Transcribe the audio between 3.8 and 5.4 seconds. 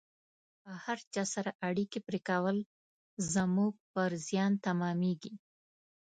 پر زیان تمامیږي